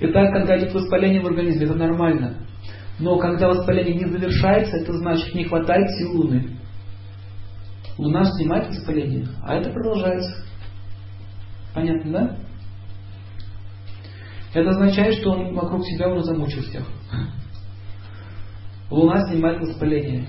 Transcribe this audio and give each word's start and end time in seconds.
Итак, 0.00 0.32
когда 0.32 0.58
идет 0.58 0.74
воспаление 0.74 1.20
в 1.22 1.26
организме, 1.26 1.66
это 1.66 1.74
нормально. 1.74 2.38
Но 2.98 3.18
когда 3.18 3.48
воспаление 3.48 3.94
не 3.94 4.06
завершается, 4.06 4.76
это 4.76 4.92
значит 4.94 5.34
не 5.34 5.44
хватает 5.44 5.90
сил 5.98 6.12
Луны. 6.16 6.50
Луна 7.98 8.24
снимает 8.24 8.68
воспаление, 8.68 9.28
а 9.42 9.54
это 9.54 9.70
продолжается. 9.70 10.44
Понятно, 11.74 12.12
да? 12.12 12.36
Это 14.52 14.70
означает, 14.70 15.14
что 15.14 15.32
он 15.32 15.54
вокруг 15.54 15.84
себя 15.84 16.08
уже 16.08 16.24
замучил 16.24 16.62
всех. 16.62 16.86
Луна 18.90 19.28
снимает 19.28 19.60
воспаление. 19.60 20.28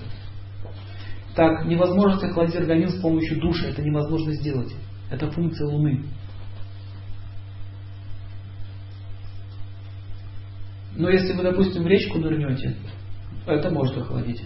Так, 1.35 1.65
невозможно 1.65 2.27
охладить 2.27 2.55
организм 2.55 2.97
с 2.97 3.01
помощью 3.01 3.39
душа. 3.39 3.67
Это 3.67 3.81
невозможно 3.83 4.33
сделать. 4.33 4.73
Это 5.11 5.29
функция 5.29 5.67
Луны. 5.67 6.05
Но 10.95 11.09
если 11.09 11.33
вы, 11.33 11.43
допустим, 11.43 11.85
речку 11.87 12.19
нырнете, 12.19 12.75
это 13.45 13.69
может 13.69 13.97
охладить. 13.97 14.41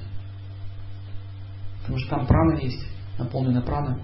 Потому 1.82 2.00
что 2.00 2.10
там 2.10 2.28
прана 2.28 2.60
есть, 2.60 2.86
наполнена 3.18 3.62
прана. 3.62 4.02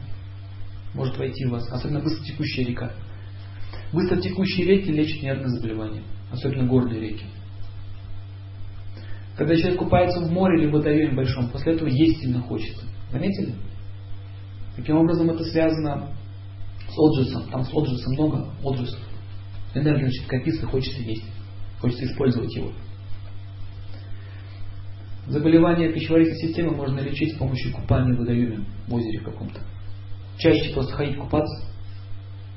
Может 0.94 1.18
войти 1.18 1.46
в 1.46 1.52
вас. 1.52 1.70
Особенно 1.72 2.00
быстро 2.00 2.24
текущая 2.24 2.64
река. 2.64 2.92
Быстро 3.92 4.18
текущие 4.18 4.68
реки 4.68 4.92
лечат 4.92 5.22
нервные 5.24 5.50
заболевания. 5.50 6.04
Особенно 6.32 6.68
горные 6.68 7.00
реки. 7.00 7.26
Когда 9.38 9.56
человек 9.56 9.80
купается 9.80 10.22
в 10.22 10.32
море 10.32 10.62
или 10.62 10.68
в 10.68 10.72
водоеме 10.72 11.14
большом, 11.14 11.50
после 11.50 11.74
этого 11.74 11.90
есть 11.90 12.22
сильно 12.22 12.42
хочется. 12.42 12.86
Заметили? 13.12 13.56
Таким 14.78 14.98
образом 14.98 15.30
это 15.30 15.44
связано 15.44 16.10
с 16.88 16.98
отжисом. 16.98 17.50
Там 17.50 17.64
с 17.64 17.74
отжисом 17.74 18.14
много 18.14 18.50
отжисов. 18.64 19.00
Энергия 19.74 20.10
значит 20.10 20.28
копится, 20.28 20.66
хочется 20.68 21.02
есть. 21.02 21.26
Хочется 21.80 22.06
использовать 22.06 22.56
его. 22.56 22.72
Заболевание 25.28 25.92
пищеварительной 25.92 26.40
системы 26.40 26.76
можно 26.76 27.00
лечить 27.00 27.34
с 27.34 27.38
помощью 27.38 27.74
купания 27.74 28.14
в 28.14 28.20
водоеме, 28.20 28.66
в 28.88 28.94
озере 28.94 29.20
каком-то. 29.22 29.60
Чаще 30.38 30.74
просто 30.74 30.94
ходить 30.94 31.18
купаться, 31.18 31.66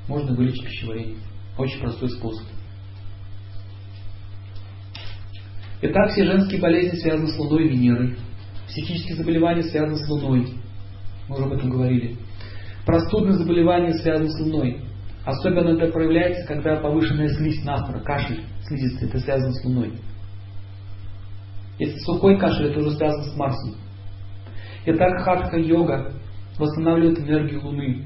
можно 0.07 0.35
вылечить 0.35 0.65
пищеварение. 0.65 1.17
Очень 1.57 1.79
простой 1.79 2.09
способ. 2.09 2.45
Итак, 5.81 6.11
все 6.11 6.25
женские 6.25 6.59
болезни 6.59 6.97
связаны 6.97 7.27
с 7.27 7.37
Луной 7.37 7.65
и 7.65 7.69
Венерой. 7.69 8.17
Психические 8.67 9.15
заболевания 9.15 9.63
связаны 9.63 9.95
с 9.95 10.07
Луной. 10.09 10.53
Мы 11.27 11.35
уже 11.35 11.45
об 11.45 11.53
этом 11.53 11.69
говорили. 11.69 12.17
Простудные 12.85 13.33
заболевания 13.33 13.93
связаны 13.93 14.29
с 14.29 14.39
Луной. 14.41 14.88
Особенно 15.29 15.77
это 15.77 15.91
проявляется, 15.91 16.47
когда 16.47 16.77
повышенная 16.77 17.29
слизь 17.29 17.63
насмора, 17.63 17.99
кашель 17.99 18.41
слизистый, 18.67 19.07
это 19.07 19.19
связано 19.19 19.53
с 19.53 19.63
Луной. 19.63 19.93
Если 21.77 21.99
сухой 21.99 22.39
кашель, 22.39 22.71
это 22.71 22.79
уже 22.79 22.91
связано 22.91 23.23
с 23.23 23.35
Марсом. 23.37 23.75
Итак, 24.87 25.21
хатха-йога 25.23 26.13
восстанавливает 26.57 27.19
энергию 27.19 27.63
Луны. 27.63 28.05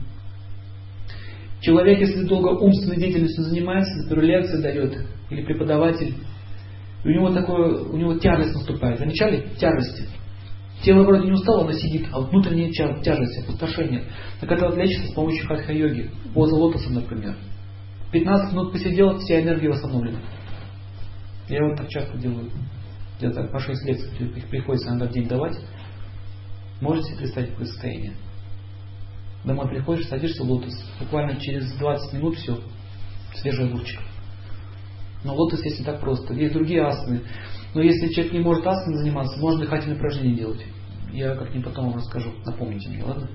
Человек, 1.62 2.00
если 2.00 2.28
долго 2.28 2.50
умственной 2.62 2.98
деятельностью 2.98 3.46
занимается, 3.46 4.04
например, 4.04 4.42
лекции 4.42 4.62
дает, 4.62 5.08
или 5.30 5.46
преподаватель, 5.46 6.16
у 7.06 7.08
него 7.08 7.32
такое, 7.32 7.84
у 7.86 7.96
него 7.96 8.16
тяжесть 8.16 8.54
наступает. 8.54 9.00
Замечали? 9.00 9.48
Тяжесть. 9.58 10.10
Тело 10.84 11.04
вроде 11.04 11.28
не 11.28 11.32
устало, 11.32 11.62
оно 11.62 11.72
сидит, 11.72 12.08
а 12.12 12.20
внутренняя 12.20 12.70
тяжесть, 12.72 13.44
опустошение. 13.44 14.04
Так 14.42 14.52
это 14.52 14.66
вот 14.66 14.76
лечится 14.76 15.12
с 15.12 15.14
помощью 15.14 15.48
хатха-йоги. 15.48 16.12
Поза 16.34 16.56
лотоса, 16.56 16.92
например. 16.92 17.38
15 18.12 18.54
минут 18.54 18.74
посидел, 18.74 19.18
вся 19.18 19.42
энергия 19.42 19.70
восстановлена. 19.70 20.20
Я 21.48 21.66
вот 21.66 21.78
так 21.78 21.88
часто 21.88 22.18
делаю. 22.18 22.52
Где-то 23.18 23.46
по 23.46 23.60
6 23.60 23.86
лет 23.86 23.98
их 24.36 24.50
приходится 24.50 24.90
иногда 24.90 25.08
в 25.08 25.14
день 25.14 25.28
давать. 25.28 25.58
Можете 26.82 27.16
представить 27.16 27.52
какое 27.52 27.68
состояние? 27.68 28.14
Домой 29.46 29.70
приходишь, 29.70 30.08
садишься 30.08 30.44
в 30.44 30.52
лотос. 30.52 30.74
Буквально 31.00 31.40
через 31.40 31.72
20 31.78 32.14
минут 32.14 32.36
все, 32.36 32.60
свежий 33.36 33.68
огурчик. 33.68 34.02
Но 35.24 35.36
лотос 35.36 35.64
если 35.64 35.84
так 35.84 36.00
просто. 36.00 36.34
Есть 36.34 36.54
другие 36.54 36.84
асаны. 36.84 37.22
Но 37.74 37.82
если 37.82 38.10
человек 38.10 38.34
не 38.34 38.40
может 38.40 38.66
асаной 38.66 38.98
заниматься, 38.98 39.40
можно 39.40 39.62
дыхательные 39.62 39.98
упражнения 39.98 40.36
делать. 40.36 40.66
Я 41.12 41.36
как-нибудь 41.36 41.66
потом 41.66 41.88
вам 41.88 41.96
расскажу. 41.96 42.32
Напомните 42.46 42.90
мне, 42.90 43.04
ладно? 43.04 43.30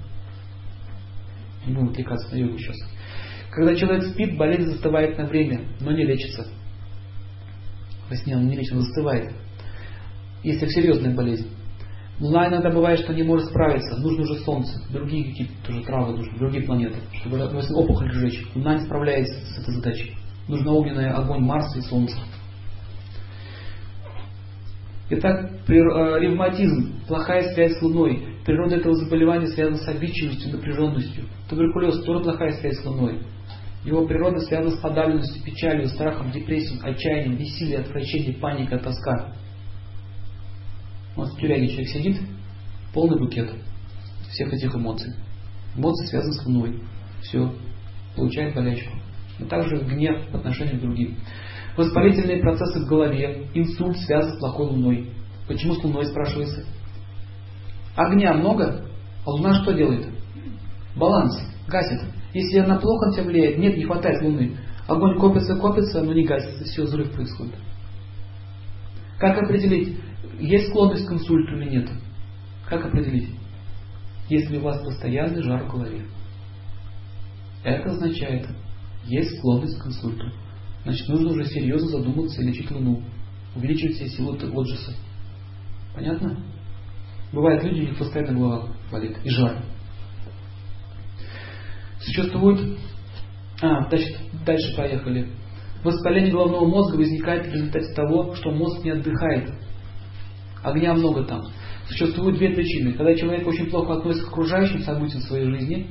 Не 1.66 1.74
будем 1.74 1.90
отвлекаться 1.90 2.34
на 2.34 2.38
йогу 2.38 2.58
сейчас. 2.58 2.76
Когда 3.50 3.74
человек 3.74 4.04
спит, 4.04 4.36
болезнь 4.36 4.70
застывает 4.70 5.16
на 5.18 5.26
время, 5.26 5.62
но 5.80 5.92
не 5.92 6.04
лечится. 6.04 6.46
Во 8.08 8.16
сне 8.16 8.36
он 8.36 8.46
не 8.46 8.56
лечится, 8.56 8.80
застывает. 8.80 9.32
Если 10.42 10.66
серьезная 10.68 11.14
болезнь. 11.14 11.48
Луна 12.20 12.48
иногда 12.48 12.70
бывает, 12.70 13.00
что 13.00 13.14
не 13.14 13.22
может 13.22 13.48
справиться. 13.48 13.96
Нужно 13.96 14.22
уже 14.22 14.36
Солнце, 14.40 14.80
другие 14.90 15.30
какие-то 15.30 15.52
тоже 15.64 15.82
травы 15.82 16.16
нужны, 16.16 16.36
другие 16.36 16.64
планеты, 16.64 16.96
чтобы 17.20 17.38
опухоль 17.40 18.10
сжечь. 18.12 18.44
Луна 18.56 18.74
не 18.74 18.80
справляется 18.80 19.34
с 19.34 19.58
этой 19.58 19.74
задачей. 19.74 20.16
Нужно 20.48 20.72
огненный 20.72 21.10
огонь 21.10 21.44
Марса 21.44 21.78
и 21.78 21.82
Солнца. 21.82 22.16
Итак, 25.10 25.50
э, 25.68 25.72
ревматизм, 25.72 27.00
плохая 27.06 27.54
связь 27.54 27.78
с 27.78 27.82
Луной. 27.82 28.36
Природа 28.44 28.76
этого 28.76 28.94
заболевания 28.94 29.46
связана 29.48 29.76
с 29.76 29.88
обидчивостью, 29.88 30.52
напряженностью. 30.52 31.24
Туберкулез 31.48 32.02
тоже 32.04 32.24
плохая 32.24 32.52
связь 32.52 32.78
с 32.78 32.84
Луной. 32.84 33.20
Его 33.84 34.06
природа 34.06 34.40
связана 34.40 34.74
с 34.76 34.80
подавленностью, 34.80 35.42
печалью, 35.42 35.86
страхом, 35.88 36.30
депрессией, 36.30 36.80
отчаянием, 36.82 37.36
бессилием, 37.36 37.80
отвращением, 37.82 38.40
паникой, 38.40 38.78
тоска. 38.80 39.32
Вот 41.14 41.28
в 41.28 41.40
тюряге 41.40 41.68
человек 41.68 41.88
сидит, 41.88 42.20
полный 42.92 43.18
букет 43.18 43.50
всех 44.30 44.52
этих 44.52 44.74
эмоций. 44.74 45.14
Эмоции 45.76 46.06
связаны 46.06 46.32
с 46.32 46.46
Луной. 46.46 46.82
Все, 47.22 47.54
получает 48.14 48.54
болячку. 48.54 48.92
Но 49.38 49.46
также 49.46 49.76
гнев 49.76 50.30
по 50.30 50.38
отношению 50.38 50.78
к 50.78 50.82
другим. 50.82 51.16
Воспалительные 51.76 52.40
процессы 52.40 52.80
в 52.80 52.88
голове, 52.88 53.48
инсульт 53.54 53.96
связан 53.98 54.36
с 54.36 54.38
плохой 54.38 54.66
луной. 54.66 55.12
Почему 55.46 55.74
с 55.74 55.84
луной, 55.84 56.06
спрашивается? 56.06 56.64
Огня 57.94 58.34
много, 58.34 58.84
а 59.24 59.30
луна 59.30 59.62
что 59.62 59.72
делает? 59.72 60.08
Баланс, 60.96 61.38
гасит. 61.68 62.00
Если 62.34 62.58
она 62.58 62.78
плохо 62.78 63.06
на 63.06 63.12
тебя 63.12 63.24
влияет, 63.24 63.58
нет, 63.58 63.76
не 63.76 63.84
хватает 63.84 64.22
луны. 64.22 64.56
Огонь 64.86 65.18
копится, 65.18 65.56
копится, 65.56 66.02
но 66.02 66.12
не 66.12 66.24
гасится, 66.24 66.64
все, 66.64 66.82
взрыв 66.82 67.12
происходит. 67.12 67.54
Как 69.18 69.36
определить, 69.42 69.98
есть 70.38 70.68
склонность 70.68 71.06
к 71.06 71.12
инсульту 71.12 71.56
или 71.56 71.70
нет? 71.70 71.90
Как 72.68 72.84
определить? 72.86 73.30
Если 74.28 74.58
у 74.58 74.62
вас 74.62 74.82
постоянный 74.82 75.42
жар 75.42 75.64
в 75.64 75.72
голове. 75.72 76.04
Это 77.64 77.90
означает, 77.90 78.48
есть 79.08 79.38
склонность 79.38 79.78
к 79.78 79.86
инсульту 79.86 80.32
значит 80.88 81.08
нужно 81.08 81.30
уже 81.30 81.44
серьезно 81.44 81.88
задуматься 81.88 82.40
и 82.40 82.46
лечить 82.46 82.70
Луну. 82.70 83.02
Увеличивать 83.54 83.96
себе 83.96 84.08
силу 84.08 84.32
отжиса. 84.32 84.94
Понятно? 85.94 86.42
Бывают 87.32 87.62
люди, 87.62 87.80
у 87.80 87.88
них 87.88 87.98
постоянно 87.98 88.38
голова 88.38 88.68
болит 88.90 89.16
и 89.24 89.30
жар. 89.30 89.62
Существует... 92.00 92.78
А, 93.60 93.88
дальше, 93.88 94.16
дальше 94.46 94.76
поехали. 94.76 95.28
Воспаление 95.82 96.32
головного 96.32 96.66
мозга 96.66 96.96
возникает 96.96 97.46
в 97.46 97.52
результате 97.52 97.92
того, 97.94 98.34
что 98.34 98.50
мозг 98.50 98.84
не 98.84 98.90
отдыхает. 98.90 99.50
Огня 100.62 100.94
много 100.94 101.24
там. 101.24 101.42
Существуют 101.88 102.38
две 102.38 102.50
причины. 102.50 102.92
Когда 102.92 103.14
человек 103.14 103.46
очень 103.46 103.68
плохо 103.68 103.94
относится 103.94 104.26
к 104.26 104.30
окружающим 104.30 104.80
событиям 104.80 105.22
своей 105.22 105.46
жизни 105.46 105.88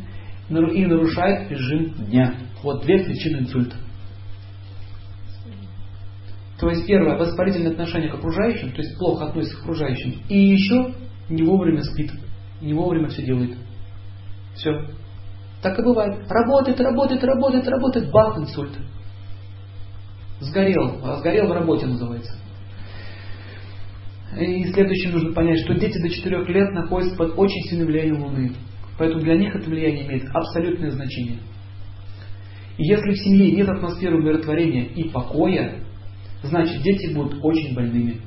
и 0.50 0.86
нарушает 0.86 1.50
режим 1.52 1.94
дня. 2.06 2.36
Вот 2.64 2.84
две 2.84 3.04
причины 3.04 3.40
инсульта. 3.40 3.76
То 6.60 6.70
есть 6.70 6.88
первое, 6.88 7.18
воспалительное 7.18 7.72
отношение 7.72 8.10
к 8.10 8.16
окружающим, 8.16 8.72
то 8.72 8.82
есть 8.82 8.98
плохо 8.98 9.26
относится 9.26 9.58
к 9.58 9.62
окружающим. 9.62 10.22
И 10.28 10.38
еще 10.38 10.96
не 11.30 11.44
вовремя 11.44 11.84
спит, 11.84 12.12
не 12.62 12.74
вовремя 12.74 13.10
все 13.10 13.24
делает. 13.24 13.58
Все. 14.56 14.72
Так 15.62 15.78
и 15.78 15.84
бывает. 15.84 16.26
Работает, 16.28 16.80
работает, 16.80 17.24
работает, 17.24 17.68
работает, 17.68 18.12
бах, 18.12 18.38
инсульт. 18.40 18.72
Сгорел. 20.40 21.00
А 21.04 21.18
сгорел 21.18 21.48
в 21.48 21.52
работе 21.52 21.86
называется. 21.86 22.34
И 24.36 24.66
следующее 24.72 25.14
нужно 25.14 25.34
понять, 25.34 25.60
что 25.64 25.74
дети 25.74 26.00
до 26.00 26.10
4 26.10 26.46
лет 26.46 26.72
находятся 26.74 27.16
под 27.16 27.38
очень 27.38 27.62
сильным 27.70 27.88
влиянием 27.88 28.24
Луны. 28.24 28.54
Поэтому 28.98 29.22
для 29.22 29.36
них 29.36 29.56
это 29.56 29.70
влияние 29.70 30.08
имеет 30.08 30.28
абсолютное 30.34 30.92
значение. 30.92 31.38
И 32.78 32.84
если 32.84 33.12
в 33.12 33.18
семье 33.18 33.52
нет 33.52 33.70
атмосферы 33.70 34.18
умиротворения 34.18 34.86
и 34.86 35.10
покоя, 35.10 35.80
значит 36.44 36.82
дети 36.82 37.14
будут 37.14 37.40
очень 37.44 37.76
больными. 37.76 38.22